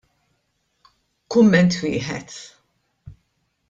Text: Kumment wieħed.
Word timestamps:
Kumment 1.35 1.79
wieħed. 1.85 2.43